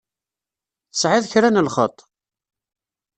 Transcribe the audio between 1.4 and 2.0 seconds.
n lxeṭṭ?